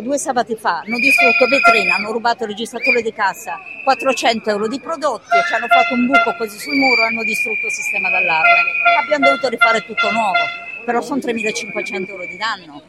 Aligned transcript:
Due 0.00 0.16
sabati 0.16 0.54
fa 0.54 0.80
hanno 0.80 0.98
distrutto 0.98 1.46
vetrina, 1.46 1.96
hanno 1.96 2.12
rubato 2.12 2.44
il 2.44 2.50
registratore 2.50 3.02
di 3.02 3.12
cassa, 3.12 3.58
400 3.82 4.48
euro 4.48 4.68
di 4.68 4.78
prodotti, 4.80 5.26
ci 5.46 5.54
hanno 5.54 5.66
fatto 5.66 5.94
un 5.94 6.06
buco 6.06 6.36
così 6.38 6.56
sul 6.56 6.76
muro 6.76 7.02
e 7.02 7.06
hanno 7.06 7.24
distrutto 7.24 7.66
il 7.66 7.72
sistema 7.72 8.08
d'allarme. 8.08 8.70
Abbiamo 9.02 9.26
dovuto 9.26 9.48
rifare 9.48 9.84
tutto 9.84 10.10
nuovo, 10.12 10.38
però 10.84 11.02
sono 11.02 11.20
3.500 11.20 12.08
euro 12.08 12.24
di 12.26 12.36
danno. 12.36 12.82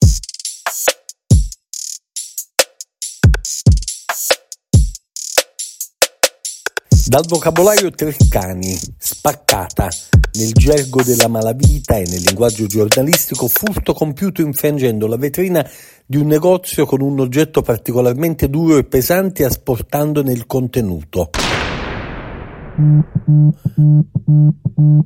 Dal 7.07 7.25
vocabolario 7.27 7.89
Treccani, 7.89 8.77
spaccata, 8.99 9.89
nel 10.33 10.51
gergo 10.51 11.01
della 11.01 11.27
malavita 11.27 11.97
e 11.97 12.05
nel 12.05 12.21
linguaggio 12.21 12.67
giornalistico, 12.67 13.47
furto 13.47 13.93
compiuto 13.93 14.41
infrangendo 14.41 15.07
la 15.07 15.17
vetrina 15.17 15.67
di 16.09 16.17
un 16.17 16.25
negozio 16.25 16.87
con 16.87 17.01
un 17.01 17.19
oggetto 17.19 17.61
particolarmente 17.61 18.49
duro 18.49 18.79
e 18.79 18.83
pesante 18.83 19.45
asportandone 19.45 20.31
il 20.31 20.47
contenuto. 20.47 21.29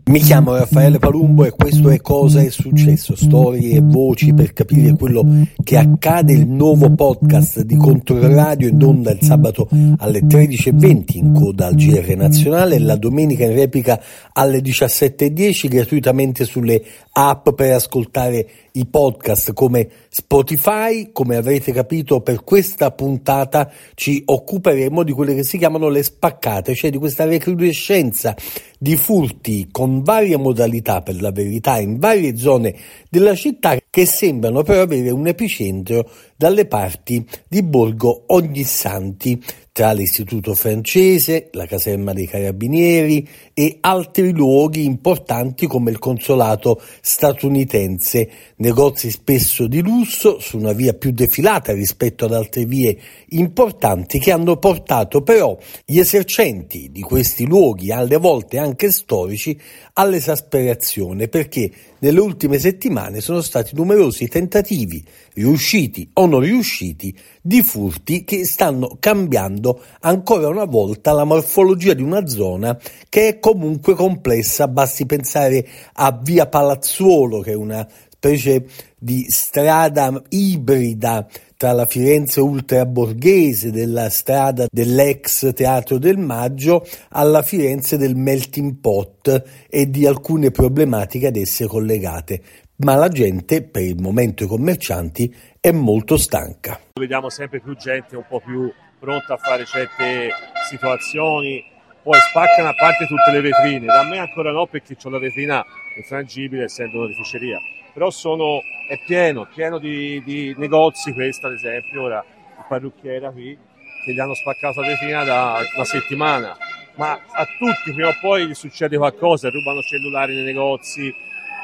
Mi 0.05 0.19
chiamo 0.19 0.55
Raffaele 0.55 0.99
Palumbo 0.99 1.43
e 1.43 1.51
questo 1.51 1.89
è 1.89 1.99
Cosa 1.99 2.39
è 2.39 2.49
successo, 2.49 3.17
storie 3.17 3.75
e 3.75 3.81
voci 3.81 4.33
per 4.33 4.53
capire 4.53 4.95
quello 4.95 5.45
che 5.61 5.75
accade, 5.75 6.31
il 6.31 6.47
nuovo 6.47 6.93
podcast 6.93 7.63
di 7.63 7.75
Controradio 7.75 8.69
in 8.69 8.81
onda 8.81 9.11
il 9.11 9.23
sabato 9.23 9.67
alle 9.97 10.21
13.20 10.21 11.17
in 11.17 11.33
coda 11.33 11.65
al 11.65 11.75
GR 11.75 12.15
Nazionale 12.15 12.75
e 12.75 12.79
la 12.79 12.95
domenica 12.95 13.43
in 13.43 13.55
replica 13.55 13.99
alle 14.31 14.59
17.10 14.59 15.67
gratuitamente 15.67 16.45
sulle 16.45 16.81
app 17.11 17.49
per 17.49 17.73
ascoltare 17.73 18.47
i 18.75 18.87
podcast 18.87 19.53
come 19.53 19.87
Spotify, 20.09 21.11
come 21.11 21.35
avrete 21.35 21.71
capito 21.71 22.21
per 22.21 22.43
questa 22.43 22.91
puntata 22.91 23.71
ci 23.93 24.23
occuperemo 24.25 25.03
di 25.03 25.11
quelle 25.11 25.35
che 25.35 25.43
si 25.43 25.59
chiamano 25.59 25.89
le 25.89 26.01
spaccate, 26.01 26.73
cioè 26.73 26.89
di 26.89 26.97
questa 26.97 27.25
recrudescenza 27.25 28.35
di 28.79 28.97
furti 28.97 29.67
con 29.71 30.01
varie 30.01 30.37
modalità 30.37 31.01
per 31.01 31.21
la 31.21 31.31
verità 31.31 31.79
in 31.79 31.99
varie 31.99 32.35
zone 32.35 32.75
della 33.09 33.35
città 33.35 33.77
che 33.89 34.05
sembrano 34.05 34.63
però 34.63 34.81
avere 34.81 35.11
un 35.11 35.27
epicentro 35.27 36.09
dalle 36.35 36.65
parti 36.65 37.25
di 37.47 37.63
Borgo 37.63 38.23
Ognissanti, 38.27 39.41
tra 39.71 39.93
l'istituto 39.93 40.53
francese, 40.53 41.49
la 41.53 41.65
caserma 41.65 42.11
dei 42.11 42.27
carabinieri 42.27 43.27
e 43.53 43.77
altri 43.81 44.31
luoghi 44.31 44.83
importanti 44.83 45.67
come 45.67 45.91
il 45.91 45.99
consolato 45.99 46.81
statunitense, 47.01 48.29
negozi 48.57 49.11
spesso 49.11 49.67
di 49.67 49.81
lusso 49.81 50.39
su 50.39 50.57
una 50.57 50.73
via 50.73 50.93
più 50.93 51.11
defilata 51.11 51.71
rispetto 51.73 52.25
ad 52.25 52.33
altre 52.33 52.65
vie 52.65 52.97
importanti 53.29 54.17
che 54.19 54.31
hanno 54.31 54.57
portato 54.57 55.21
però 55.21 55.57
gli 55.85 55.99
esercenti 55.99 56.89
di 56.91 57.01
questi 57.01 57.45
luoghi, 57.45 57.91
alle 57.91 58.17
volte 58.17 58.57
anche 58.57 58.91
storici, 58.91 59.59
all'esasperazione 59.93 61.27
perché 61.27 61.71
nelle 61.99 62.19
ultime 62.19 62.59
settimane 62.59 63.21
sono 63.21 63.41
stati 63.41 63.75
numerosi 63.75 64.27
tentativi, 64.27 65.03
riusciti 65.35 66.09
o 66.13 66.25
non 66.25 66.41
riusciti, 66.41 67.17
di 67.41 67.61
furti 67.61 68.23
che 68.23 68.45
stanno 68.45 68.97
cambiando 68.99 69.81
ancora 70.01 70.47
una 70.47 70.65
volta 70.65 71.13
la 71.13 71.23
morfologia 71.23 71.93
di 71.93 72.01
una 72.01 72.27
zona 72.27 72.77
che 73.07 73.27
è 73.27 73.39
comunque 73.43 73.93
complessa. 73.93 74.69
Basti 74.69 75.05
pensare 75.05 75.67
a 75.95 76.17
Via 76.17 76.47
Palazzuolo, 76.47 77.41
che 77.41 77.51
è 77.51 77.55
una 77.55 77.85
specie 78.09 78.63
di 78.97 79.25
strada 79.27 80.21
ibrida 80.29 81.27
tra 81.57 81.73
la 81.73 81.85
Firenze 81.85 82.39
ultraborghese 82.39 83.69
della 83.69 84.09
strada 84.09 84.67
dell'ex 84.71 85.53
Teatro 85.53 85.97
del 85.97 86.17
Maggio 86.17 86.85
alla 87.09 87.41
Firenze 87.41 87.97
del 87.97 88.15
Melting 88.15 88.79
Pot 88.79 89.43
e 89.69 89.89
di 89.89 90.07
alcune 90.07 90.51
problematiche 90.51 91.27
ad 91.27 91.35
esse 91.35 91.67
collegate. 91.67 92.41
Ma 92.77 92.95
la 92.95 93.09
gente, 93.09 93.61
per 93.61 93.83
il 93.83 93.99
momento 94.01 94.45
i 94.45 94.47
commercianti, 94.47 95.35
è 95.59 95.71
molto 95.71 96.15
stanca. 96.15 96.79
Vediamo 96.93 97.29
sempre 97.29 97.59
più 97.59 97.75
gente 97.75 98.15
un 98.15 98.25
po' 98.25 98.39
più 98.39 98.71
pronta 98.99 99.33
a 99.33 99.37
fare 99.37 99.65
certe 99.65 100.29
situazioni, 100.69 101.61
poi 102.03 102.19
spaccano 102.19 102.69
a 102.69 102.73
parte 102.73 103.07
tutte 103.07 103.31
le 103.31 103.41
vetrine, 103.41 103.85
da 103.85 104.03
me 104.03 104.19
ancora 104.19 104.51
no 104.51 104.67
perché 104.67 104.95
ho 105.01 105.09
la 105.09 105.19
vetrina 105.19 105.65
infrangibile 105.95 106.65
essendo 106.65 106.97
un'orificeria 106.97 107.59
però 107.93 108.09
sono, 108.09 108.61
è 108.89 108.99
pieno, 109.05 109.47
pieno 109.53 109.77
di, 109.77 110.21
di 110.25 110.53
negozi 110.57 111.13
questo 111.13 111.47
ad 111.47 111.53
esempio, 111.53 112.01
ora 112.01 112.25
il 112.57 112.65
parrucchiera 112.67 113.29
qui, 113.29 113.57
che 114.03 114.13
gli 114.13 114.19
hanno 114.19 114.33
spaccato 114.33 114.81
la 114.81 114.87
vetrina 114.87 115.23
da 115.23 115.59
una 115.75 115.85
settimana, 115.85 116.57
ma 116.95 117.11
a 117.11 117.45
tutti 117.45 117.93
prima 117.93 118.09
o 118.09 118.15
poi 118.19 118.47
gli 118.47 118.53
succede 118.55 118.97
qualcosa, 118.97 119.49
rubano 119.49 119.81
cellulari 119.81 120.33
nei 120.33 120.43
negozi, 120.43 121.13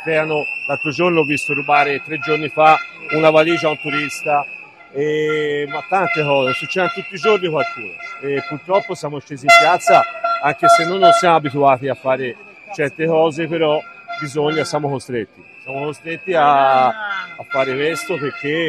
creano, 0.03 0.44
l'altro 0.67 0.91
giorno 0.91 1.21
ho 1.21 1.25
visto 1.25 1.53
rubare 1.53 2.01
tre 2.03 2.19
giorni 2.19 2.47
fa 2.50 2.77
una 3.16 3.31
valigia 3.31 3.67
a 3.67 3.71
un 3.71 3.79
turista, 3.79 4.45
e, 4.91 5.67
ma 5.69 5.83
tante 5.88 6.23
cose, 6.23 6.53
succedono 6.53 6.91
tutti 6.94 7.13
i 7.13 7.17
giorni 7.17 7.50
qualcuno. 7.50 7.94
E 8.22 8.44
purtroppo 8.47 8.95
siamo 8.95 9.19
scesi 9.19 9.45
in 9.45 9.53
piazza 9.59 10.03
anche 10.41 10.67
se 10.69 10.85
noi 10.85 11.00
non 11.00 11.11
siamo 11.11 11.35
abituati 11.35 11.88
a 11.88 11.95
fare 11.95 12.35
certe 12.73 13.05
cose, 13.05 13.47
però 13.47 13.81
bisogna, 14.19 14.63
siamo 14.63 14.89
costretti. 14.89 15.44
Siamo 15.63 15.85
costretti 15.85 16.33
a, 16.33 16.88
a 16.88 17.45
fare 17.47 17.75
questo 17.75 18.16
perché 18.16 18.67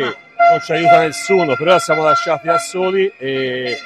non 0.51 0.61
ci 0.61 0.73
aiuta 0.73 1.01
nessuno, 1.01 1.55
però 1.55 1.79
siamo 1.79 2.03
lasciati 2.03 2.47
da 2.47 2.59
soli 2.59 3.11
e 3.17 3.79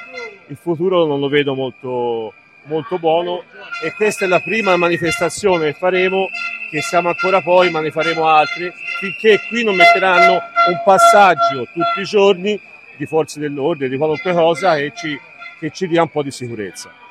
il 0.47 0.57
futuro 0.57 1.05
non 1.05 1.19
lo 1.19 1.27
vedo 1.27 1.53
molto, 1.53 2.33
molto 2.63 2.97
buono. 2.97 3.43
E 3.83 3.93
questa 3.93 4.25
è 4.25 4.27
la 4.27 4.39
prima 4.39 4.75
manifestazione 4.75 5.71
che 5.71 5.77
faremo, 5.77 6.27
che 6.71 6.81
siamo 6.81 7.09
ancora 7.09 7.41
poi, 7.41 7.69
ma 7.69 7.81
ne 7.81 7.91
faremo 7.91 8.27
altre, 8.27 8.73
finché 8.99 9.41
qui 9.47 9.63
non 9.63 9.75
metteranno 9.75 10.41
un 10.67 10.81
passaggio 10.83 11.67
tutti 11.73 12.01
i 12.01 12.03
giorni 12.03 12.59
di 12.97 13.05
forze 13.05 13.39
dell'ordine, 13.39 13.89
di 13.89 13.97
qualunque 13.97 14.33
cosa 14.33 14.75
che 14.75 14.93
ci, 14.95 15.19
che 15.59 15.69
ci 15.71 15.87
dia 15.87 16.01
un 16.01 16.09
po' 16.09 16.23
di 16.23 16.31
sicurezza. 16.31 17.04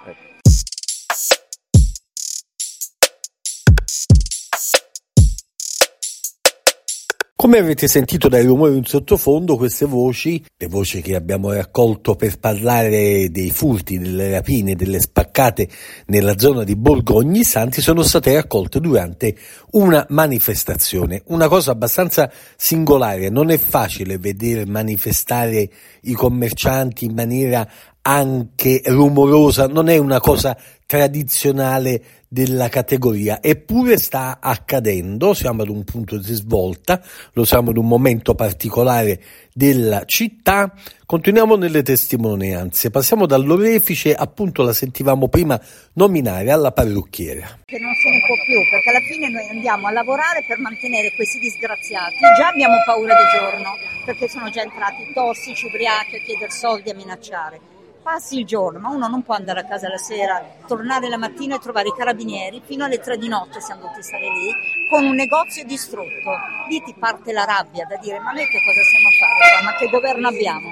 Come 7.45 7.59
avete 7.59 7.89
sentito 7.89 8.29
dai 8.29 8.47
rumori 8.47 8.75
in 8.75 8.87
sottofondo, 8.87 9.59
queste 9.59 9.85
voci, 9.85 10.43
le 10.57 10.67
voci 10.67 11.03
che 11.03 11.15
abbiamo 11.15 11.53
raccolto 11.53 12.15
per 12.15 12.39
parlare 12.39 13.29
dei 13.31 13.51
furti, 13.51 13.99
delle 13.99 14.31
rapine, 14.31 14.75
delle 14.75 14.99
spaccate 14.99 15.69
nella 16.07 16.39
zona 16.39 16.65
di 16.65 16.75
Borgo 16.75 17.17
Ognissanti, 17.17 17.83
sono 17.83 18.03
state 18.03 18.33
raccolte 18.33 18.81
durante 18.81 19.37
una 19.73 20.07
manifestazione. 20.09 21.21
Una 21.27 21.47
cosa 21.49 21.73
abbastanza 21.73 22.33
singolare, 22.57 23.29
non 23.29 23.51
è 23.51 23.59
facile 23.59 24.17
vedere 24.17 24.65
manifestare 24.65 25.69
i 26.05 26.15
commercianti 26.15 27.05
in 27.05 27.13
maniera 27.13 27.69
anche 28.07 28.83
rumorosa, 28.85 29.67
non 29.67 29.89
è 29.89 29.97
una 29.97 30.21
cosa 30.21 30.57
tradizionale 30.87 32.03
della 32.29 32.69
categoria, 32.69 33.41
eppure 33.41 33.97
sta 33.97 34.39
accadendo, 34.41 35.33
siamo 35.35 35.63
ad 35.63 35.69
un 35.69 35.85
punto 35.85 36.19
di 36.19 36.35
svolta, 36.35 37.01
lo 37.33 37.45
siamo 37.45 37.71
ad 37.71 37.77
un 37.77 37.87
momento 37.87 38.35
particolare 38.35 39.23
della 39.55 40.03
città, 40.05 40.75
continuiamo 41.07 41.55
nelle 41.55 41.83
testimonianze, 41.83 42.91
passiamo 42.91 43.25
dall'orefice, 43.27 44.15
appunto 44.15 44.63
la 44.63 44.73
sentivamo 44.73 45.29
prima 45.29 45.59
nominare 45.95 46.51
alla 46.51 46.73
parrucchiera. 46.73 47.61
Che 47.65 47.79
non 47.79 47.95
se 47.95 48.11
ne 48.11 48.21
può 48.27 48.35
più, 48.45 48.61
perché 48.69 48.91
alla 48.91 49.07
fine 49.09 49.31
noi 49.31 49.49
andiamo 49.49 49.87
a 49.87 49.93
lavorare 49.93 50.45
per 50.47 50.59
mantenere 50.59 51.15
questi 51.15 51.39
disgraziati, 51.39 52.17
già 52.37 52.49
abbiamo 52.49 52.75
paura 52.85 53.15
di 53.15 53.39
giorno, 53.39 53.71
perché 54.05 54.29
sono 54.29 54.51
già 54.51 54.61
entrati 54.61 55.13
tossici, 55.15 55.67
ubriachi 55.67 56.17
a 56.17 56.21
chiedere 56.27 56.51
soldi, 56.51 56.91
a 56.91 56.95
minacciare 56.95 57.73
passi 58.05 58.41
il 58.41 58.45
giorno, 58.45 58.79
ma 58.79 58.91
uno 58.91 59.09
non 59.09 59.23
può 59.23 59.35
andare 59.35 59.61
a 59.61 59.65
casa 59.65 59.89
la 59.89 59.97
sera, 59.97 60.45
tornare 60.67 61.09
la 61.09 61.17
mattina 61.17 61.57
e 61.57 61.59
trovare 61.59 61.89
i 61.89 61.95
carabinieri, 61.97 62.61
fino 62.63 62.85
alle 62.85 63.01
tre 63.01 63.17
di 63.17 63.29
notte 63.29 63.63
siamo 63.63 63.81
dovuti 63.81 64.03
stare 64.03 64.29
lì, 64.29 64.53
con 64.91 65.07
un 65.07 65.15
negozio 65.15 65.65
distrutto. 65.65 66.37
Lì 66.69 66.83
ti 66.83 66.95
parte 66.99 67.33
la 67.33 67.45
rabbia 67.45 67.87
da 67.87 67.97
dire, 67.97 68.21
ma 68.21 68.33
noi 68.33 68.45
che 68.45 68.61
cosa 68.63 68.83
stiamo 68.83 69.09
a 69.09 69.13
fare 69.19 69.57
qua? 69.57 69.71
Ma 69.71 69.77
che 69.79 69.89
governo 69.89 70.29
abbiamo? 70.29 70.69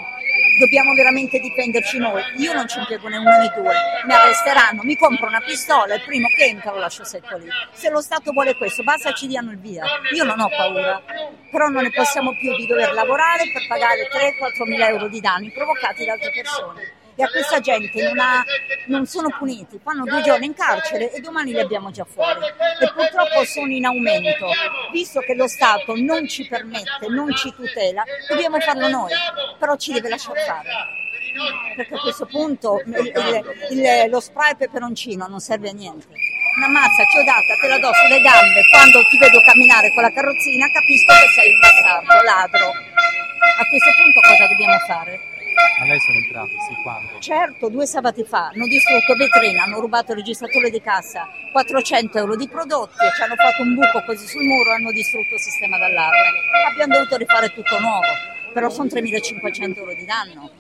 Dobbiamo 0.61 0.93
veramente 0.93 1.39
difenderci 1.41 1.97
noi. 1.97 2.23
Io 2.37 2.53
non 2.53 2.69
ci 2.69 2.79
impiego 2.79 3.09
né 3.09 3.17
uno 3.17 3.39
né 3.39 3.51
due, 3.57 3.73
mi 4.05 4.13
arresteranno, 4.13 4.83
mi 4.83 4.97
compro 4.97 5.27
una 5.27 5.41
pistola, 5.41 5.95
il 5.95 6.03
primo 6.05 6.29
che 6.37 6.45
entra 6.45 6.73
lo 6.73 6.81
lascio 6.81 7.05
secco 7.05 7.39
lì. 7.39 7.49
Se 7.73 7.89
lo 7.89 8.03
Stato 8.03 8.33
vuole 8.33 8.55
questo, 8.57 8.83
basta 8.83 9.15
ci 9.15 9.27
diano 9.27 9.51
il 9.51 9.59
via. 9.59 9.87
Io 10.15 10.25
non 10.25 10.39
ho 10.39 10.49
paura, 10.51 11.01
però 11.51 11.69
non 11.69 11.83
ne 11.83 11.91
possiamo 11.91 12.37
più 12.37 12.55
di 12.57 12.67
dover 12.67 12.93
lavorare 12.93 13.51
per 13.51 13.67
pagare 13.67 14.07
3-4 14.13 14.69
mila 14.69 14.89
euro 14.89 15.09
di 15.09 15.21
danni 15.21 15.51
provocati 15.51 16.05
da 16.05 16.13
altre 16.13 16.31
persone 16.31 17.01
e 17.15 17.23
a 17.23 17.29
questa 17.29 17.61
gente 17.61 18.03
non, 18.03 18.19
ha, 18.19 18.43
non 18.87 19.07
sono 19.07 19.29
puniti, 19.39 19.79
fanno 19.83 20.05
due 20.05 20.23
giorni 20.23 20.47
in 20.47 20.55
carcere 20.55 21.13
e 21.13 21.21
domani 21.21 21.53
li 21.53 21.61
abbiamo 21.61 21.91
già 21.91 22.05
fuori 22.05 22.41
e 22.81 22.93
purtroppo 22.93 23.45
sono 23.45 23.71
in 23.71 23.85
aumento, 23.85 24.49
visto 24.93 25.21
che 25.21 25.35
lo 25.35 25.47
Stato 25.47 25.95
non 25.97 26.27
ci 26.29 26.47
permette, 26.47 27.09
non 27.09 27.35
ci 27.35 27.53
tutela, 27.55 28.03
dobbiamo 28.29 28.59
farlo 28.61 28.89
noi, 28.89 29.13
però 29.59 29.77
ci 29.77 29.93
deve 29.93 30.09
lasciare 30.09 30.41
fare 30.41 31.01
perché 31.77 31.95
a 31.95 32.01
questo 32.01 32.27
punto 32.27 32.83
il, 32.85 32.95
il, 32.95 33.79
il, 33.79 34.11
lo 34.11 34.21
spray 34.21 34.55
peperoncino 34.57 35.27
non 35.27 35.41
serve 35.41 35.71
a 35.71 35.73
niente. 35.73 36.07
Una 36.57 36.69
mazza 36.69 37.03
chiodata 37.05 37.57
te 37.61 37.69
la 37.69 37.79
do 37.79 37.91
sulle 37.95 38.21
gambe, 38.21 38.61
quando 38.71 39.01
ti 39.09 39.17
vedo 39.17 39.41
camminare 39.41 39.93
con 39.95 40.03
la 40.03 40.13
carrozzina 40.13 40.69
capisco 40.71 41.13
che 41.13 41.29
sei 41.33 41.53
un 41.53 41.59
bastardo, 41.59 42.23
ladro. 42.23 42.69
A 42.69 43.65
questo 43.65 43.91
punto 43.97 44.21
cosa 44.21 44.47
dobbiamo 44.47 44.79
fare? 44.87 45.42
Ma 45.79 45.87
lei 45.87 45.99
sono 46.01 46.19
entrati, 46.19 46.57
sì, 46.69 46.75
quando? 46.83 47.19
Certo, 47.19 47.69
due 47.69 47.87
sabati 47.87 48.25
fa 48.25 48.51
hanno 48.55 48.67
distrutto 48.67 49.15
vetrina, 49.17 49.65
hanno 49.65 49.81
rubato 49.81 50.13
il 50.13 50.19
registratore 50.19 50.71
di 50.71 50.81
cassa, 50.81 51.27
400 51.53 52.19
euro 52.19 52.37
di 52.37 52.49
prodotti, 52.49 53.05
ci 53.17 53.23
hanno 53.23 53.35
fatto 53.35 53.63
un 53.63 53.75
buco 53.75 54.03
così 54.05 54.27
sul 54.27 54.45
muro 54.45 54.71
e 54.71 54.75
hanno 54.75 54.93
distrutto 54.93 55.35
il 55.35 55.41
sistema 55.41 55.79
d'allarme. 55.79 56.39
Abbiamo 56.71 56.95
dovuto 56.95 57.17
rifare 57.17 57.53
tutto 57.53 57.79
nuovo, 57.81 58.07
però 58.53 58.69
sono 58.71 58.89
3.500 58.89 59.77
euro 59.77 59.95
di 59.95 60.05
danno 60.05 60.51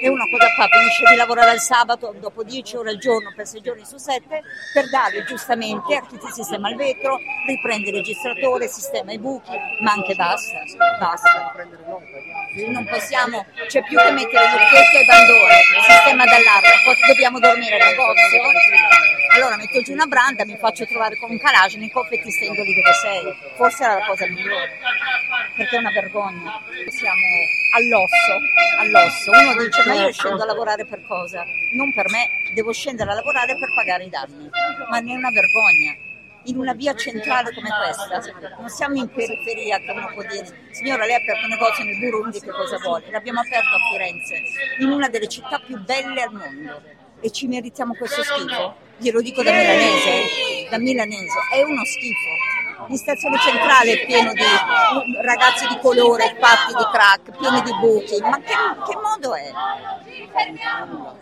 e 0.00 0.08
uno 0.08 0.24
cosa 0.30 0.48
fa? 0.56 0.66
Finisce 0.68 1.04
di 1.10 1.16
lavorare 1.16 1.54
il 1.54 1.60
sabato 1.60 2.14
dopo 2.18 2.42
10 2.42 2.76
ore 2.76 2.90
al 2.90 2.98
giorno 2.98 3.32
per 3.36 3.46
6 3.46 3.60
giorni 3.60 3.84
su 3.84 3.98
7 3.98 4.42
per 4.72 4.88
dare 4.90 5.24
giustamente 5.24 5.94
a 5.94 6.06
chi 6.06 6.18
ti 6.18 6.26
sistema 6.32 6.70
il 6.70 6.76
vetro, 6.76 7.18
riprende 7.46 7.90
il 7.90 7.96
registratore, 7.96 8.68
sistema 8.68 9.12
i 9.12 9.18
buchi, 9.18 9.52
ma 9.82 9.92
anche 9.92 10.14
basta, 10.14 10.64
basta. 10.98 11.54
Non 12.66 12.84
possiamo, 12.86 13.46
c'è 13.68 13.82
più 13.84 13.96
che 13.96 14.10
mettere 14.10 14.44
gli 14.48 14.56
occhietti 14.56 14.96
ai 14.96 15.04
bandone, 15.04 15.62
sistema 15.86 16.24
d'allarme, 16.24 16.68
poi 16.84 16.96
dobbiamo 17.06 17.38
dormire 17.38 17.78
al 17.78 17.88
negozio. 17.88 18.42
Allora 19.34 19.56
metto 19.56 19.80
giù 19.80 19.92
una 19.92 20.06
branda, 20.06 20.44
mi 20.44 20.56
faccio 20.58 20.84
trovare 20.84 21.16
con 21.16 21.30
un 21.30 21.38
Kalashnikov 21.38 22.06
e 22.10 22.20
ti 22.20 22.30
stendo 22.30 22.62
lì 22.62 22.74
dove 22.74 22.92
sei. 22.92 23.54
Forse 23.56 23.84
era 23.84 23.94
la 23.94 24.04
cosa 24.04 24.26
migliore, 24.26 24.78
perché 25.56 25.76
è 25.76 25.78
una 25.78 25.90
vergogna. 25.90 26.60
Siamo 26.88 27.26
all'osso, 27.76 28.32
all'osso. 28.80 29.30
Uno 29.30 29.64
dice 29.64 29.84
ma 29.86 29.94
io 29.94 30.12
scendo 30.12 30.42
a 30.42 30.46
lavorare 30.46 30.86
per 30.86 31.02
cosa? 31.06 31.44
Non 31.74 31.92
per 31.94 32.08
me, 32.10 32.28
devo 32.54 32.72
scendere 32.72 33.10
a 33.10 33.14
lavorare 33.14 33.56
per 33.58 33.68
pagare 33.74 34.04
i 34.04 34.08
danni. 34.08 34.50
Ma 34.90 34.98
è 34.98 35.00
una 35.00 35.30
vergogna. 35.30 36.10
In 36.46 36.58
una 36.58 36.74
via 36.74 36.92
centrale 36.96 37.54
come 37.54 37.68
questa, 37.70 38.20
non 38.58 38.68
siamo 38.68 38.96
in 38.96 39.08
periferia 39.08 39.78
che 39.78 39.92
uno 39.92 40.10
può 40.12 40.22
dire 40.22 40.44
signora 40.72 41.04
lei 41.04 41.14
ha 41.14 41.18
aperto 41.18 41.44
un 41.44 41.50
negozio 41.50 41.84
nel 41.84 41.98
Burundi 42.00 42.40
che 42.40 42.50
cosa 42.50 42.78
vuole? 42.78 43.08
L'abbiamo 43.12 43.38
aperto 43.38 43.68
a 43.68 43.78
Firenze, 43.92 44.42
in 44.80 44.90
una 44.90 45.08
delle 45.08 45.28
città 45.28 45.60
più 45.64 45.78
belle 45.78 46.20
al 46.20 46.32
mondo 46.32 46.82
e 47.20 47.30
ci 47.30 47.46
meritiamo 47.46 47.94
questo 47.94 48.24
schifo? 48.24 48.74
Glielo 48.96 49.20
dico 49.20 49.44
da 49.44 49.52
milanese, 49.52 50.68
da 50.68 50.78
milanese, 50.78 51.38
è 51.54 51.62
uno 51.62 51.84
schifo. 51.84 52.51
In 52.88 52.96
stazione 52.96 53.38
centrale 53.38 53.92
è 53.92 54.06
pieno 54.06 54.32
di 54.32 54.42
ragazzi 55.20 55.66
di 55.66 55.78
colore 55.80 56.36
fatti 56.38 56.74
di 56.74 56.84
crack, 56.92 57.38
pieni 57.38 57.62
di 57.62 57.72
buchi, 57.78 58.20
ma 58.20 58.38
che, 58.38 58.52
che 58.52 58.96
modo 59.00 59.34
è? 59.34 59.50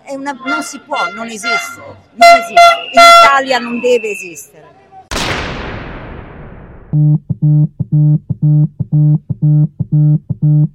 è 0.03 0.15
una, 0.15 0.33
non 0.45 0.63
si 0.63 0.79
può, 0.81 1.11
non 1.13 1.27
esiste, 1.29 1.81
non 2.13 2.29
esiste. 2.39 2.91
In 2.93 3.01
Italia 3.23 3.59
non 3.59 3.81
deve 3.81 4.11
esistere. 4.11 4.80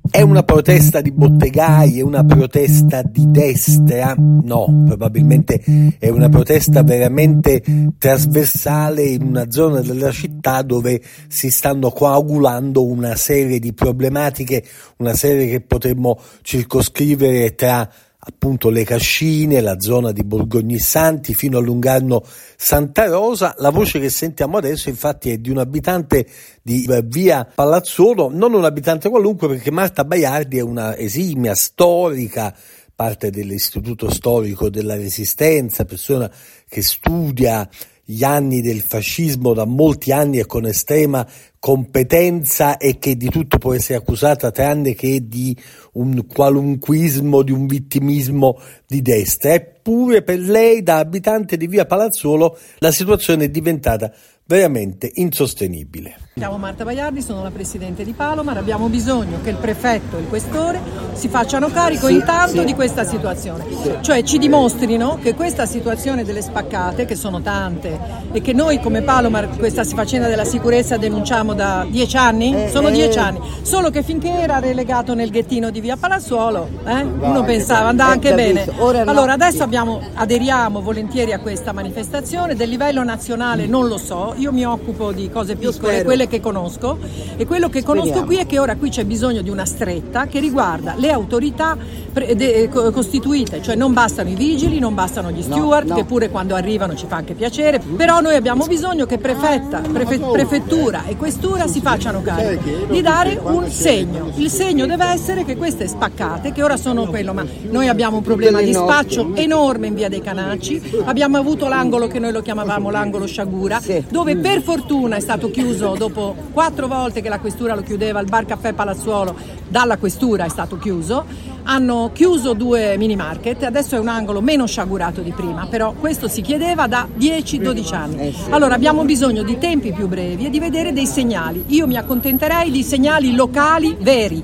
È 0.10 0.22
una 0.22 0.44
protesta 0.44 1.02
di 1.02 1.12
bottegai, 1.12 2.00
è 2.00 2.02
una 2.02 2.24
protesta 2.24 3.02
di 3.02 3.30
destra? 3.30 4.16
No, 4.18 4.84
probabilmente 4.86 5.62
è 6.00 6.08
una 6.08 6.30
protesta 6.30 6.84
veramente 6.84 7.62
trasversale 7.98 9.04
in 9.04 9.24
una 9.24 9.52
zona 9.52 9.82
della 9.82 10.12
città 10.12 10.62
dove 10.62 11.02
si 11.28 11.50
stanno 11.50 11.92
coagulando 11.92 12.86
una 12.86 13.16
serie 13.16 13.60
di 13.60 13.74
problematiche, 13.74 14.64
una 14.98 15.14
serie 15.14 15.50
che 15.50 15.60
potremmo 15.60 16.18
circoscrivere 16.44 17.56
tra 17.56 17.92
appunto 18.28 18.70
le 18.70 18.84
Cascine, 18.84 19.62
la 19.62 19.80
zona 19.80 20.12
di 20.12 20.24
Borgognissanti 20.24 21.34
fino 21.34 21.58
a 21.58 21.62
Lungarno 21.62 22.24
Santa 22.58 23.06
Rosa. 23.06 23.54
La 23.58 23.70
voce 23.70 24.00
che 24.00 24.10
sentiamo 24.10 24.58
adesso 24.58 24.90
infatti 24.90 25.30
è 25.30 25.38
di 25.38 25.50
un 25.50 25.60
abitante 25.60 26.28
di 26.62 26.88
via 27.06 27.46
Palazzolo, 27.46 28.30
non 28.32 28.54
un 28.54 28.66
abitante 28.66 29.10
qualunque 29.10 29.48
perché 29.48 29.72
Marta 29.72 30.04
Baiardi 30.04 30.58
è 30.58 30.62
una 30.62 30.98
esimia 30.98 31.54
storica 31.54 32.56
parte 32.96 33.30
dell'Istituto 33.30 34.10
Storico 34.10 34.70
della 34.70 34.96
Resistenza, 34.96 35.84
persona 35.84 36.32
che 36.68 36.82
studia 36.82 37.68
gli 38.06 38.24
anni 38.24 38.62
del 38.62 38.82
fascismo 38.82 39.54
da 39.54 39.66
molti 39.66 40.12
anni 40.12 40.40
e 40.40 40.46
con 40.46 40.66
estrema 40.66 41.28
competenza 41.66 42.78
e 42.78 43.00
che 43.00 43.18
di 43.18 43.28
tutto 43.28 43.58
può 43.58 43.74
essere 43.74 43.98
accusata 43.98 44.52
tranne 44.52 44.94
che 44.94 45.28
di 45.28 45.58
un 45.94 46.28
qualunquismo, 46.28 47.42
di 47.42 47.52
un 47.52 47.66
vittimismo 47.66 48.60
di 48.86 49.02
destra. 49.02 49.56
Eppure 49.56 50.22
per 50.22 50.38
lei, 50.38 50.84
da 50.84 51.00
abitante 51.00 51.58
di 51.58 51.66
via 51.66 51.88
Palazzolo, 51.88 52.56
la 52.78 52.92
situazione 52.92 53.46
è 53.46 53.50
diventata 53.50 54.14
veramente 54.48 55.10
insostenibile. 55.16 56.18
Chiamo 56.36 56.58
Marta 56.58 56.84
Baiardi, 56.84 57.22
sono 57.22 57.42
la 57.42 57.50
presidente 57.50 58.04
di 58.04 58.14
Palomar, 58.14 58.58
abbiamo 58.58 58.90
bisogno 58.90 59.40
che 59.42 59.50
il 59.50 59.56
prefetto 59.56 60.18
e 60.18 60.22
il 60.22 60.28
questore 60.28 60.80
si 61.14 61.30
facciano 61.30 61.70
carico 61.70 62.08
sì, 62.08 62.14
intanto 62.14 62.60
sì. 62.60 62.66
di 62.66 62.76
questa 62.76 63.04
situazione, 63.06 63.66
sì. 63.82 63.92
cioè 64.02 64.22
ci 64.22 64.38
dimostrino 64.38 65.18
che 65.20 65.34
questa 65.34 65.66
situazione 65.66 66.24
delle 66.24 66.44
spaccate, 66.44 67.06
che 67.06 67.16
sono 67.16 67.42
tante 67.42 67.98
e 68.32 68.42
che 68.42 68.54
noi 68.54 68.80
come 68.80 69.02
Palomar 69.02 69.58
questa 69.58 69.84
faccenda 69.84 70.28
della 70.28 70.46
sicurezza 70.46 70.98
denunciamo 70.98 71.55
da 71.56 71.86
dieci 71.90 72.18
anni, 72.18 72.66
eh, 72.66 72.70
sono 72.70 72.90
eh, 72.90 72.92
dieci 72.92 73.18
anni, 73.18 73.40
solo 73.62 73.90
che 73.90 74.04
finché 74.04 74.30
era 74.30 74.60
relegato 74.60 75.14
nel 75.14 75.30
ghettino 75.30 75.70
di 75.70 75.82
via 75.82 75.98
Palassuolo, 75.98 76.68
eh, 76.86 77.02
uno 77.02 77.44
pensava 77.44 77.90
andava 77.90 78.12
anche 78.12 78.34
bene. 78.34 78.68
Allora 79.06 79.34
adesso 79.34 79.64
abbiamo, 79.64 80.02
aderiamo 80.14 80.82
volentieri 80.82 81.34
a 81.34 81.40
questa 81.40 81.72
manifestazione, 81.72 82.56
del 82.56 82.70
livello 82.70 83.04
nazionale 83.04 83.66
non 83.66 83.88
lo 83.88 83.98
so, 83.98 84.34
io 84.38 84.52
mi 84.52 84.66
occupo 84.66 85.12
di 85.12 85.30
cose 85.30 85.56
piccole, 85.56 86.04
quelle 86.04 86.28
che 86.28 86.40
conosco. 86.40 86.98
E 87.38 87.46
quello 87.46 87.70
che 87.70 87.82
Speriamo. 87.82 88.08
conosco 88.08 88.26
qui 88.26 88.38
è 88.38 88.46
che 88.46 88.60
ora 88.60 88.76
qui 88.76 88.90
c'è 88.90 89.06
bisogno 89.06 89.42
di 89.42 89.50
una 89.50 89.66
stretta 89.66 90.28
che 90.28 90.40
riguarda 90.40 90.94
le 90.98 91.12
autorità 91.12 91.78
eh, 92.14 92.70
costituite, 92.70 93.62
cioè 93.62 93.76
non 93.76 93.94
bastano 93.94 94.30
i 94.30 94.36
vigili, 94.36 94.80
non 94.80 94.94
bastano 94.94 95.32
gli 95.32 95.42
steward, 95.42 95.88
no, 95.88 95.94
no. 95.94 96.00
che 96.00 96.06
pure 96.06 96.30
quando 96.30 96.56
arrivano 96.56 96.96
ci 96.96 97.06
fa 97.08 97.18
anche 97.18 97.34
piacere, 97.34 97.80
però 97.80 98.20
noi 98.22 98.36
abbiamo 98.36 98.66
bisogno 98.66 99.06
che 99.06 99.18
prefetta, 99.18 99.80
prefe, 99.80 100.20
prefettura 100.20 101.04
e 101.06 101.16
questura 101.16 101.45
si 101.76 101.82
facciano 101.82 102.22
carico 102.22 102.64
di 102.90 103.02
dare 103.02 103.40
un 103.42 103.70
segno. 103.70 104.32
Il 104.36 104.50
segno 104.50 104.86
deve 104.86 105.06
essere 105.06 105.44
che 105.44 105.58
queste 105.58 105.88
spaccate, 105.88 106.52
che 106.52 106.64
ora 106.64 106.78
sono 106.78 107.06
quello, 107.06 107.34
ma 107.34 107.46
noi 107.70 107.88
abbiamo 107.88 108.18
un 108.18 108.24
problema 108.24 108.62
di 108.62 108.74
spaccio 108.74 109.36
enorme 109.36 109.88
in 109.88 109.94
via 109.94 110.08
dei 110.08 110.22
Canacci, 110.22 111.02
abbiamo 111.04 111.38
avuto 111.38 111.68
l'angolo 111.68 112.08
che 112.08 112.20
noi 112.20 112.32
lo 112.32 112.42
chiamavamo 112.42 112.90
l'angolo 112.90 113.26
Sciagura, 113.26 113.82
dove 114.10 114.38
per 114.38 114.62
fortuna 114.62 115.18
è 115.18 115.20
stato 115.20 115.52
chiuso 115.52 115.96
dopo 115.98 116.36
quattro 116.54 116.88
volte 116.88 117.22
che 117.22 117.30
la 117.30 117.40
questura 117.40 117.76
lo 117.76 117.82
chiudeva, 117.82 118.20
il 118.20 118.30
bar 118.30 118.46
caffè 118.46 118.74
Palazzuolo 118.74 119.36
dalla 119.68 119.98
questura 119.98 120.46
è 120.46 120.50
stato 120.50 120.78
chiuso, 120.78 121.26
hanno 121.68 122.12
chiuso 122.14 122.54
due 122.54 122.96
mini 122.98 123.16
market, 123.16 123.64
adesso 123.64 123.96
è 123.96 124.00
un 124.00 124.08
angolo 124.08 124.42
meno 124.42 124.68
sciagurato 124.68 125.22
di 125.22 125.32
prima, 125.32 125.66
però 125.68 125.94
questo 125.94 126.28
si 126.28 126.42
chiedeva 126.42 126.88
da 126.88 127.08
10-12 127.18 127.94
anni. 127.94 128.36
Allora 128.50 128.76
abbiamo 128.76 129.04
bisogno 129.04 129.44
di 129.44 129.58
tempi 129.58 129.92
più 129.92 130.08
brevi 130.08 130.46
e 130.46 130.50
di 130.50 130.60
vedere 130.60 130.94
dei 130.94 131.08
segnali. 131.08 131.64
Io 131.68 131.88
mi 131.88 131.98
accontenterei 131.98 132.70
di 132.70 132.84
segnali 132.84 133.36
locali 133.36 133.98
veri, 134.00 134.44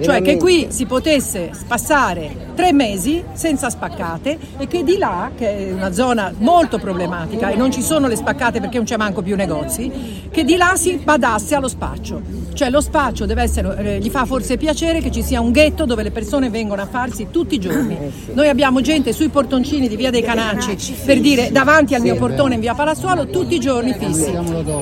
cioè 0.00 0.22
che 0.22 0.36
qui 0.36 0.66
si 0.70 0.86
potesse 0.86 1.50
passare 1.66 2.52
tre 2.54 2.72
mesi 2.72 3.22
senza 3.32 3.68
spaccate 3.68 4.38
e 4.58 4.66
che 4.66 4.82
di 4.82 4.96
là, 4.96 5.30
che 5.36 5.68
è 5.68 5.72
una 5.72 5.92
zona 5.92 6.32
molto 6.38 6.78
problematica 6.78 7.50
e 7.50 7.56
non 7.56 7.70
ci 7.70 7.82
sono 7.82 8.06
le 8.06 8.16
spaccate 8.16 8.60
perché 8.60 8.76
non 8.76 8.86
c'è 8.86 8.96
manco 8.96 9.22
più 9.22 9.36
negozi, 9.36 10.28
che 10.30 10.44
di 10.44 10.56
là 10.56 10.72
si 10.76 11.00
badasse 11.02 11.54
allo 11.54 11.68
spaccio. 11.68 12.45
Cioè 12.56 12.70
lo 12.70 12.80
spaccio 12.80 13.26
deve 13.26 13.42
essere, 13.42 13.96
eh, 13.96 13.98
gli 13.98 14.08
fa 14.08 14.24
forse 14.24 14.56
piacere 14.56 15.02
che 15.02 15.10
ci 15.10 15.22
sia 15.22 15.42
un 15.42 15.52
ghetto 15.52 15.84
dove 15.84 16.02
le 16.02 16.10
persone 16.10 16.48
vengono 16.48 16.80
a 16.80 16.86
farsi 16.86 17.26
tutti 17.30 17.56
i 17.56 17.58
giorni. 17.58 17.98
Eh, 17.98 18.32
Noi 18.32 18.48
abbiamo 18.48 18.80
gente 18.80 19.12
sui 19.12 19.28
portoncini 19.28 19.88
di 19.88 19.96
via 19.96 20.10
dei 20.10 20.22
Canacci, 20.22 20.94
per 21.04 21.20
dire 21.20 21.52
davanti 21.52 21.94
al 21.94 22.00
mio 22.00 22.16
portone 22.16 22.54
in 22.54 22.60
via 22.60 22.72
Palassuolo 22.72 23.26
tutti 23.26 23.56
i 23.56 23.60
giorni 23.60 23.92
fissi, 23.92 24.32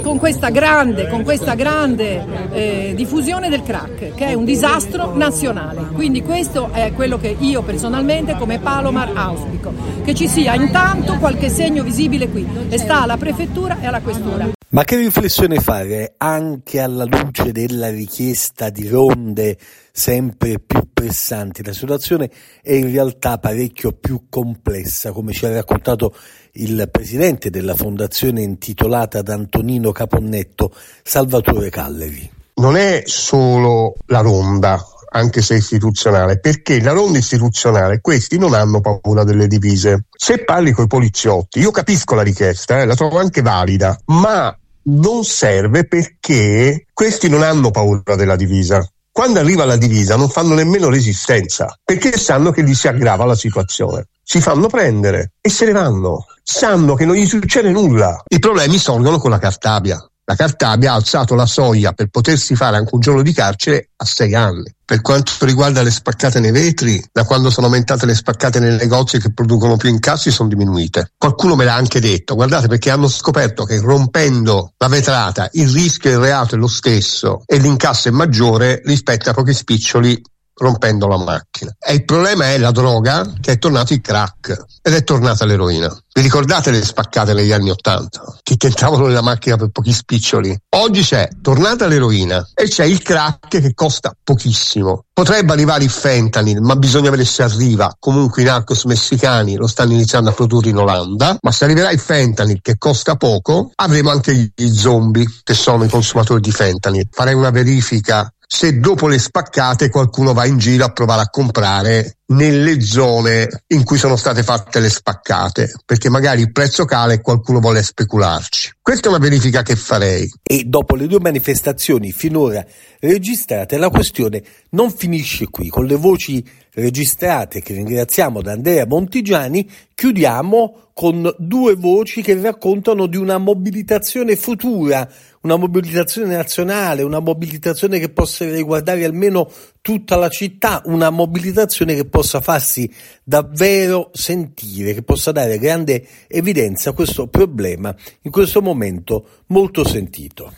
con 0.02 0.18
questa 0.18 0.50
grande, 0.50 1.08
con 1.08 1.24
questa 1.24 1.54
grande 1.54 2.24
eh, 2.52 2.92
diffusione 2.94 3.48
del 3.48 3.64
crack, 3.64 4.14
che 4.14 4.26
è 4.26 4.34
un 4.34 4.44
disastro 4.44 5.16
nazionale. 5.16 5.88
Quindi 5.94 6.22
questo 6.22 6.70
è 6.72 6.92
quello 6.94 7.18
che 7.18 7.34
io 7.36 7.62
personalmente 7.62 8.36
come 8.36 8.60
Palomar 8.60 9.10
auspico, 9.14 9.72
che 10.04 10.14
ci 10.14 10.28
sia 10.28 10.54
intanto 10.54 11.16
qualche 11.18 11.48
segno 11.48 11.82
visibile 11.82 12.28
qui. 12.28 12.46
E 12.68 12.78
sta 12.78 13.02
alla 13.02 13.16
prefettura 13.16 13.78
e 13.80 13.86
alla 13.86 14.00
questura. 14.00 14.52
Ma 14.74 14.82
che 14.82 14.96
riflessione 14.96 15.60
fare 15.60 16.14
anche 16.16 16.80
alla 16.80 17.04
luce 17.04 17.52
della 17.52 17.90
richiesta 17.90 18.70
di 18.70 18.88
ronde 18.88 19.56
sempre 19.92 20.58
più 20.58 20.88
pressanti? 20.92 21.62
La 21.62 21.72
situazione 21.72 22.28
è 22.60 22.72
in 22.72 22.90
realtà 22.90 23.38
parecchio 23.38 23.92
più 23.92 24.24
complessa, 24.28 25.12
come 25.12 25.32
ci 25.32 25.46
ha 25.46 25.52
raccontato 25.52 26.12
il 26.54 26.88
presidente 26.90 27.50
della 27.50 27.76
fondazione 27.76 28.42
intitolata 28.42 29.20
ad 29.20 29.28
Antonino 29.28 29.92
Caponnetto, 29.92 30.74
Salvatore 31.04 31.70
Calleri. 31.70 32.28
Non 32.54 32.76
è 32.76 33.04
solo 33.04 33.94
la 34.06 34.22
ronda, 34.22 34.84
anche 35.10 35.40
se 35.40 35.54
istituzionale, 35.54 36.40
perché 36.40 36.82
la 36.82 36.90
ronda 36.90 37.18
istituzionale 37.18 38.00
questi 38.00 38.38
non 38.38 38.54
hanno 38.54 38.80
paura 38.80 39.22
delle 39.22 39.46
divise. 39.46 40.06
Se 40.10 40.42
parli 40.42 40.72
con 40.72 40.86
i 40.86 40.88
poliziotti, 40.88 41.60
io 41.60 41.70
capisco 41.70 42.16
la 42.16 42.22
richiesta, 42.22 42.80
eh, 42.80 42.86
la 42.86 42.96
trovo 42.96 43.20
anche 43.20 43.40
valida, 43.40 43.96
ma 44.06 44.52
non 44.84 45.24
serve 45.24 45.86
perché 45.86 46.86
questi 46.92 47.28
non 47.28 47.42
hanno 47.42 47.70
paura 47.70 48.16
della 48.16 48.36
divisa. 48.36 48.86
Quando 49.10 49.38
arriva 49.38 49.64
la 49.64 49.76
divisa 49.76 50.16
non 50.16 50.28
fanno 50.28 50.54
nemmeno 50.54 50.88
resistenza 50.88 51.78
perché 51.84 52.18
sanno 52.18 52.50
che 52.50 52.64
gli 52.64 52.74
si 52.74 52.88
aggrava 52.88 53.24
la 53.24 53.36
situazione. 53.36 54.08
Si 54.22 54.40
fanno 54.40 54.66
prendere 54.66 55.32
e 55.40 55.50
se 55.50 55.66
ne 55.66 55.72
vanno. 55.72 56.26
Sanno 56.42 56.94
che 56.94 57.04
non 57.04 57.14
gli 57.14 57.26
succede 57.26 57.70
nulla. 57.70 58.22
I 58.26 58.38
problemi 58.38 58.76
sorgono 58.78 59.18
con 59.18 59.30
la 59.30 59.38
Cartabia. 59.38 60.04
La 60.26 60.36
Cartabia 60.36 60.92
ha 60.92 60.94
alzato 60.94 61.34
la 61.34 61.44
soglia 61.44 61.92
per 61.92 62.08
potersi 62.08 62.54
fare 62.54 62.78
anche 62.78 62.94
un 62.94 63.00
giorno 63.00 63.20
di 63.20 63.34
carcere 63.34 63.90
a 63.96 64.06
sei 64.06 64.34
anni. 64.34 64.72
Per 64.82 65.02
quanto 65.02 65.32
riguarda 65.40 65.82
le 65.82 65.90
spaccate 65.90 66.40
nei 66.40 66.50
vetri, 66.50 67.02
da 67.12 67.24
quando 67.24 67.50
sono 67.50 67.66
aumentate 67.66 68.06
le 68.06 68.14
spaccate 68.14 68.58
nei 68.58 68.76
negozi 68.76 69.18
che 69.18 69.34
producono 69.34 69.76
più 69.76 69.90
incassi 69.90 70.30
sono 70.30 70.48
diminuite. 70.48 71.12
Qualcuno 71.18 71.56
me 71.56 71.64
l'ha 71.64 71.74
anche 71.74 72.00
detto, 72.00 72.34
guardate 72.36 72.68
perché 72.68 72.90
hanno 72.90 73.08
scoperto 73.08 73.64
che 73.64 73.78
rompendo 73.80 74.72
la 74.78 74.88
vetrata 74.88 75.48
il 75.52 75.68
rischio 75.68 76.10
del 76.10 76.20
reato 76.20 76.54
è 76.54 76.58
lo 76.58 76.68
stesso 76.68 77.42
e 77.44 77.58
l'incasso 77.58 78.08
è 78.08 78.10
maggiore 78.10 78.80
rispetto 78.84 79.28
a 79.28 79.34
pochi 79.34 79.52
spiccioli 79.52 80.22
rompendo 80.54 81.06
la 81.06 81.18
macchina. 81.18 81.74
E 81.78 81.94
il 81.94 82.04
problema 82.04 82.50
è 82.52 82.58
la 82.58 82.70
droga 82.70 83.32
che 83.40 83.52
è 83.52 83.58
tornato 83.58 83.92
il 83.92 84.00
crack 84.00 84.64
ed 84.82 84.94
è 84.94 85.02
tornata 85.04 85.44
l'eroina. 85.44 85.94
Vi 86.12 86.20
ricordate 86.20 86.70
le 86.70 86.84
spaccate 86.84 87.34
negli 87.34 87.50
anni 87.50 87.70
Ottanta? 87.70 88.38
Che 88.40 88.56
tentavano 88.56 89.08
la 89.08 89.20
macchina 89.20 89.56
per 89.56 89.70
pochi 89.70 89.92
spiccioli? 89.92 90.56
Oggi 90.76 91.02
c'è 91.02 91.28
tornata 91.42 91.86
l'eroina 91.86 92.46
e 92.54 92.68
c'è 92.68 92.84
il 92.84 93.02
crack 93.02 93.48
che 93.48 93.74
costa 93.74 94.14
pochissimo. 94.22 95.06
Potrebbe 95.12 95.52
arrivare 95.52 95.84
il 95.84 95.90
fentanyl, 95.90 96.60
ma 96.60 96.76
bisogna 96.76 97.10
vedere 97.10 97.28
se 97.28 97.42
arriva. 97.42 97.94
Comunque 97.98 98.42
i 98.42 98.44
narcos 98.44 98.84
messicani 98.84 99.56
lo 99.56 99.66
stanno 99.66 99.92
iniziando 99.92 100.30
a 100.30 100.32
produrre 100.32 100.70
in 100.70 100.76
Olanda, 100.76 101.36
ma 101.40 101.52
se 101.52 101.64
arriverà 101.64 101.90
il 101.90 102.00
fentanyl 102.00 102.60
che 102.60 102.78
costa 102.78 103.16
poco, 103.16 103.70
avremo 103.76 104.10
anche 104.10 104.52
gli 104.54 104.68
zombie 104.72 105.26
che 105.42 105.54
sono 105.54 105.84
i 105.84 105.88
consumatori 105.88 106.40
di 106.40 106.50
fentanyl. 106.50 107.08
Farei 107.10 107.34
una 107.34 107.50
verifica 107.50 108.32
se 108.54 108.78
dopo 108.78 109.08
le 109.08 109.18
spaccate 109.18 109.90
qualcuno 109.90 110.32
va 110.32 110.46
in 110.46 110.58
giro 110.58 110.84
a 110.84 110.92
provare 110.92 111.22
a 111.22 111.28
comprare 111.28 112.18
nelle 112.26 112.80
zone 112.80 113.64
in 113.66 113.82
cui 113.82 113.98
sono 113.98 114.14
state 114.14 114.44
fatte 114.44 114.78
le 114.78 114.88
spaccate, 114.88 115.72
perché 115.84 116.08
magari 116.08 116.42
il 116.42 116.52
prezzo 116.52 116.84
cala 116.84 117.14
e 117.14 117.20
qualcuno 117.20 117.58
vuole 117.58 117.82
specularci. 117.82 118.76
Questa 118.80 119.06
è 119.06 119.10
una 119.10 119.18
verifica 119.18 119.62
che 119.62 119.74
farei. 119.74 120.32
E 120.40 120.62
dopo 120.66 120.94
le 120.94 121.08
due 121.08 121.18
manifestazioni 121.18 122.12
finora 122.12 122.64
registrate, 123.00 123.76
la 123.76 123.90
questione 123.90 124.40
non 124.70 124.92
finisce 124.92 125.46
qui. 125.50 125.68
Con 125.68 125.86
le 125.86 125.96
voci 125.96 126.44
registrate 126.74 127.60
che 127.60 127.74
ringraziamo 127.74 128.42
da 128.42 128.52
Andrea 128.52 128.86
Montigiani, 128.86 129.68
chiudiamo 129.94 130.90
con 130.94 131.34
due 131.38 131.74
voci 131.74 132.22
che 132.22 132.40
raccontano 132.40 133.06
di 133.06 133.16
una 133.16 133.38
mobilitazione 133.38 134.36
futura, 134.36 135.08
una 135.42 135.56
mobilitazione 135.56 136.34
nazionale, 136.34 137.02
una 137.02 137.18
mobilitazione 137.18 137.98
che 137.98 138.10
possa 138.10 138.48
riguardare 138.48 139.04
almeno 139.04 139.50
tutta 139.80 140.16
la 140.16 140.28
città, 140.28 140.82
una 140.86 141.10
mobilitazione 141.10 141.94
che 141.94 142.06
possa 142.06 142.40
farsi 142.40 142.90
davvero 143.22 144.10
sentire, 144.12 144.94
che 144.94 145.02
possa 145.02 145.32
dare 145.32 145.58
grande 145.58 146.06
evidenza 146.28 146.90
a 146.90 146.94
questo 146.94 147.26
problema 147.26 147.94
in 148.22 148.30
questo 148.30 148.62
momento 148.62 149.42
molto 149.46 149.84
sentito. 149.84 150.52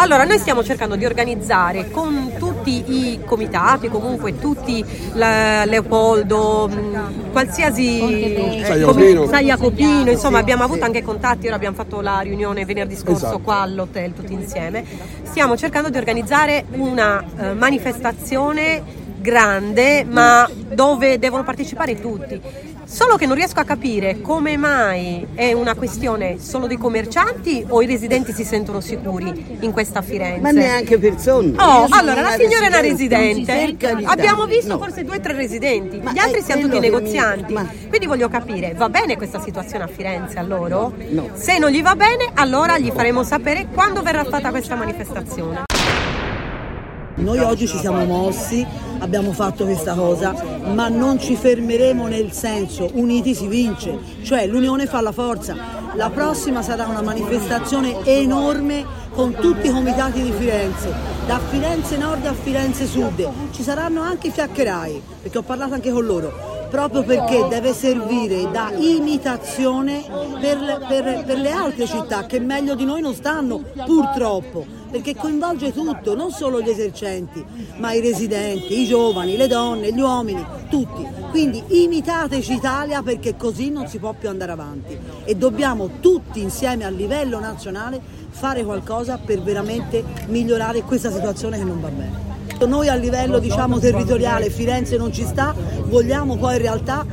Allora, 0.00 0.22
noi 0.22 0.38
stiamo 0.38 0.62
cercando 0.62 0.94
di 0.94 1.04
organizzare 1.04 1.90
con 1.90 2.34
tutti 2.38 2.84
i 2.86 3.20
comitati, 3.24 3.88
comunque 3.88 4.38
tutti, 4.38 4.84
la, 5.14 5.64
Leopoldo, 5.64 6.68
mh, 6.68 7.32
qualsiasi 7.32 8.62
Jacopino, 9.40 10.08
insomma 10.08 10.38
abbiamo 10.38 10.62
avuto 10.62 10.84
anche 10.84 11.02
contatti, 11.02 11.48
ora 11.48 11.56
abbiamo 11.56 11.74
fatto 11.74 12.00
la 12.00 12.20
riunione 12.20 12.64
venerdì 12.64 12.94
scorso 12.94 13.26
esatto. 13.26 13.40
qua 13.40 13.56
all'hotel 13.56 14.14
tutti 14.14 14.32
insieme. 14.32 14.84
Stiamo 15.24 15.56
cercando 15.56 15.90
di 15.90 15.98
organizzare 15.98 16.66
una 16.70 17.20
uh, 17.20 17.56
manifestazione 17.56 19.06
grande 19.20 20.04
ma 20.04 20.48
dove 20.72 21.18
devono 21.18 21.42
partecipare 21.42 22.00
tutti 22.00 22.40
Solo 22.90 23.16
che 23.16 23.26
non 23.26 23.36
riesco 23.36 23.60
a 23.60 23.64
capire 23.64 24.22
come 24.22 24.56
mai 24.56 25.26
è 25.34 25.52
una 25.52 25.74
questione 25.74 26.38
solo 26.40 26.66
dei 26.66 26.78
commercianti 26.78 27.62
o 27.68 27.82
i 27.82 27.86
residenti 27.86 28.32
si 28.32 28.44
sentono 28.44 28.80
sicuri 28.80 29.58
in 29.60 29.72
questa 29.72 30.00
Firenze. 30.00 30.40
Ma 30.40 30.52
neanche 30.52 30.98
persone. 30.98 31.52
Oh, 31.58 31.86
allora 31.90 32.22
la 32.22 32.30
signora 32.30 32.64
è 32.64 32.68
una 32.68 32.80
residente. 32.80 33.76
Abbiamo 34.04 34.46
visto 34.46 34.72
no. 34.72 34.78
forse 34.78 35.04
due 35.04 35.18
o 35.18 35.20
tre 35.20 35.34
residenti, 35.34 36.00
ma 36.02 36.12
gli 36.12 36.18
altri 36.18 36.40
siamo 36.40 36.62
tutti 36.62 36.78
negozianti. 36.78 37.52
Ma... 37.52 37.68
Quindi 37.88 38.06
voglio 38.06 38.30
capire, 38.30 38.72
va 38.74 38.88
bene 38.88 39.18
questa 39.18 39.38
situazione 39.38 39.84
a 39.84 39.88
Firenze 39.88 40.38
a 40.38 40.42
loro? 40.42 40.94
No. 41.10 41.28
Se 41.34 41.58
non 41.58 41.70
gli 41.70 41.82
va 41.82 41.94
bene, 41.94 42.30
allora 42.32 42.78
gli 42.78 42.90
faremo 42.90 43.22
sapere 43.22 43.66
quando 43.70 44.00
verrà 44.00 44.24
fatta 44.24 44.48
questa 44.48 44.76
manifestazione. 44.76 45.64
Noi 47.18 47.40
oggi 47.40 47.66
ci 47.66 47.78
siamo 47.78 48.04
mossi, 48.04 48.64
abbiamo 49.00 49.32
fatto 49.32 49.64
questa 49.64 49.94
cosa, 49.94 50.32
ma 50.72 50.88
non 50.88 51.18
ci 51.18 51.34
fermeremo 51.34 52.06
nel 52.06 52.30
senso 52.30 52.88
uniti 52.92 53.34
si 53.34 53.48
vince, 53.48 53.98
cioè 54.22 54.46
l'unione 54.46 54.86
fa 54.86 55.00
la 55.00 55.10
forza. 55.10 55.56
La 55.94 56.10
prossima 56.10 56.62
sarà 56.62 56.86
una 56.86 57.02
manifestazione 57.02 58.04
enorme 58.04 58.84
con 59.12 59.34
tutti 59.34 59.66
i 59.66 59.70
comitati 59.70 60.22
di 60.22 60.30
Firenze, 60.30 60.92
da 61.26 61.40
Firenze 61.40 61.96
Nord 61.96 62.24
a 62.24 62.34
Firenze 62.34 62.86
Sud. 62.86 63.28
Ci 63.50 63.62
saranno 63.64 64.00
anche 64.00 64.28
i 64.28 64.30
fiaccherai, 64.30 65.02
perché 65.22 65.38
ho 65.38 65.42
parlato 65.42 65.74
anche 65.74 65.90
con 65.90 66.06
loro 66.06 66.57
proprio 66.68 67.02
perché 67.02 67.46
deve 67.48 67.72
servire 67.72 68.50
da 68.50 68.70
imitazione 68.76 70.04
per, 70.40 70.84
per, 70.88 71.24
per, 71.24 71.38
le 71.38 71.50
altre 71.50 71.86
città 71.86 72.26
che 72.26 72.40
meglio 72.40 72.74
di 72.74 72.84
noi 72.84 73.00
non 73.00 73.14
stanno, 73.14 73.62
purtroppo, 73.84 74.64
perché 74.90 75.14
coinvolge 75.14 75.72
tutto, 75.72 76.14
non 76.14 76.30
solo 76.30 76.60
gli 76.60 76.68
esercenti, 76.68 77.44
ma 77.78 77.92
i 77.92 78.00
residenti, 78.00 78.80
i 78.80 78.86
giovani, 78.86 79.36
le 79.36 79.46
donne, 79.46 79.92
gli 79.92 80.00
uomini, 80.00 80.44
tutti. 80.68 81.06
Quindi 81.30 81.62
imitateci 81.84 82.52
Italia 82.52 83.02
perché 83.02 83.36
così 83.36 83.70
non 83.70 83.86
si 83.86 83.98
può 83.98 84.14
più 84.18 84.28
andare 84.28 84.52
avanti 84.52 84.98
e 85.24 85.34
dobbiamo 85.34 86.00
tutti 86.00 86.40
insieme 86.40 86.84
a 86.84 86.90
livello 86.90 87.38
nazionale 87.38 88.00
fare 88.30 88.64
qualcosa 88.64 89.18
per 89.18 89.42
veramente 89.42 90.04
migliorare 90.26 90.82
questa 90.82 91.10
situazione 91.10 91.58
che 91.58 91.64
non 91.64 91.80
va 91.80 91.88
bene. 91.88 92.27
Noi 92.66 92.88
a 92.88 92.94
livello 92.94 93.38
diciamo, 93.38 93.78
territoriale 93.78 94.50
Firenze 94.50 94.96
non 94.96 95.12
ci 95.12 95.24
sta, 95.24 95.54
vogliamo 95.84 96.36
poi 96.36 96.56
in 96.56 96.62
realtà 96.62 97.06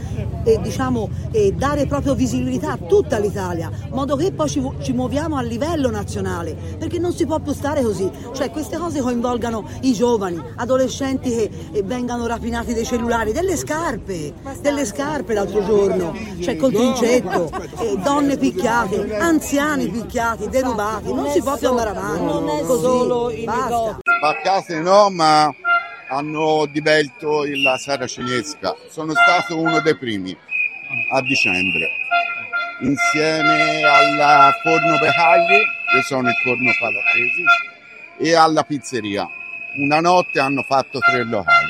eh, 0.46 0.60
diciamo, 0.62 1.10
eh, 1.32 1.54
dare 1.54 1.88
proprio 1.88 2.14
visibilità 2.14 2.74
a 2.74 2.78
tutta 2.78 3.18
l'Italia, 3.18 3.70
in 3.86 3.92
modo 3.92 4.16
che 4.16 4.32
poi 4.32 4.48
ci, 4.48 4.62
ci, 4.82 4.94
muoviamo 4.94 5.38
a 5.38 5.42
livello 5.42 5.90
nazionale, 5.90 6.56
perché 6.78 7.00
non 7.00 7.12
si 7.14 7.26
può 7.26 7.40
più 7.40 7.52
stare 7.52 7.82
così, 7.82 8.10
cioè 8.34 8.52
queste 8.52 8.78
cose 8.78 9.02
coinvolgano 9.02 9.68
i 9.82 9.94
giovani, 9.94 10.42
adolescenti 10.56 11.30
che 11.30 11.50
eh, 11.72 11.84
vengano 11.84 12.28
rapinati 12.28 12.74
dei 12.74 12.86
cellulari, 12.86 13.32
delle 13.32 13.58
scarpe, 13.58 14.34
delle 14.62 14.86
scarpe 14.86 15.34
l'altro 15.34 15.64
giorno, 15.64 16.14
cioè 16.40 16.56
col 16.58 16.72
trincetto, 16.72 17.50
eh, 17.82 17.98
donne 18.04 18.38
picchiate, 18.38 19.18
anziani 19.18 19.88
picchiati, 19.88 20.48
derubati, 20.48 21.12
non 21.12 21.28
si 21.30 21.42
può 21.42 21.58
più 21.58 21.70
andare 21.70 21.90
avanti. 21.90 22.24
Non 22.24 22.50
è 22.50 22.64
Spaccate 24.26 24.80
no, 24.80 25.12
ma 25.12 25.54
hanno 26.08 26.66
divelto 26.72 27.44
la 27.46 27.78
saracinesca. 27.78 28.76
Sono 28.90 29.12
stato 29.12 29.56
uno 29.56 29.80
dei 29.82 29.96
primi 29.96 30.36
a 31.12 31.22
dicembre, 31.22 31.90
insieme 32.80 33.84
al 33.84 34.52
forno 34.64 34.98
Pecagli, 34.98 35.62
che 35.94 36.02
sono 36.08 36.28
il 36.28 36.36
forno 36.44 36.72
Palatresi, 36.80 37.44
e 38.18 38.36
alla 38.36 38.64
pizzeria. 38.64 39.30
Una 39.84 40.00
notte 40.00 40.40
hanno 40.40 40.64
fatto 40.64 40.98
tre 40.98 41.24
locali. 41.24 41.70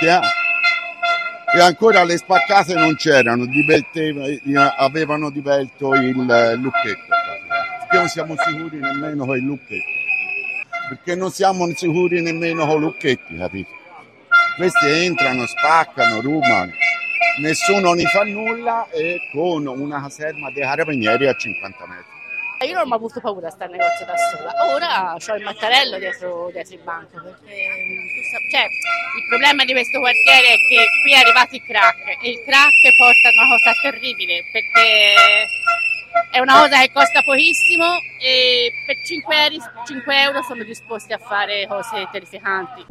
E 0.00 1.60
ancora 1.60 2.04
le 2.04 2.18
spaccate 2.18 2.74
non 2.74 2.94
c'erano, 2.94 3.48
avevano 4.76 5.28
divelto 5.30 5.92
il 5.94 6.10
lucchetto. 6.10 7.14
Non 7.90 8.06
siamo 8.06 8.36
sicuri 8.36 8.78
nemmeno 8.78 9.26
con 9.26 9.36
il 9.36 9.42
lucchetto 9.42 10.01
perché 10.92 11.14
non 11.14 11.30
siamo 11.30 11.66
sicuri 11.74 12.20
nemmeno 12.20 12.66
con 12.66 12.80
Lucchetti, 12.80 13.36
capito? 13.36 13.70
Questi 14.56 14.86
entrano, 14.86 15.46
spaccano, 15.46 16.20
rubano 16.20 16.72
nessuno 17.38 17.94
ne 17.94 18.04
fa 18.04 18.24
nulla 18.24 18.86
e 18.90 19.18
con 19.32 19.66
una 19.66 20.02
caserma 20.02 20.50
dei 20.50 20.62
carabinieri 20.62 21.26
a 21.26 21.34
50 21.34 21.86
metri. 21.86 22.10
Io 22.68 22.74
non 22.78 22.92
ho 22.92 22.94
avuto 22.94 23.20
paura 23.20 23.48
a 23.48 23.50
stare 23.50 23.72
al 23.72 23.78
negozio 23.78 24.06
da 24.06 24.14
sola, 24.16 24.52
ora 24.70 25.14
ho 25.14 25.36
il 25.36 25.42
mattarello 25.42 25.98
dietro, 25.98 26.50
dietro 26.52 26.74
il 26.74 26.80
banco, 26.84 27.20
perché 27.20 27.56
cioè, 28.52 28.62
il 28.62 29.26
problema 29.28 29.64
di 29.64 29.72
questo 29.72 29.98
quartiere 29.98 30.46
è 30.46 30.56
che 30.68 30.86
qui 31.02 31.12
è 31.12 31.16
arrivato 31.16 31.56
il 31.56 31.62
crack 31.64 32.22
e 32.22 32.30
il 32.30 32.38
crack 32.44 32.96
porta 32.96 33.28
a 33.28 33.32
una 33.32 33.48
cosa 33.50 33.72
terribile 33.82 34.44
perché 34.52 35.14
è 36.30 36.38
una 36.38 36.54
cosa 36.60 36.78
che 36.78 36.90
costa 36.92 37.22
pochissimo 37.22 37.84
e 38.20 38.72
per 38.86 38.96
5 39.04 39.36
euro, 39.36 39.56
5 39.86 40.22
euro 40.22 40.42
sono 40.42 40.62
disposti 40.64 41.12
a 41.12 41.18
fare 41.18 41.66
cose 41.66 42.08
terrificanti. 42.10 42.84